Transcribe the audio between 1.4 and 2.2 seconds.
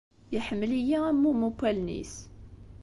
n wallen-is.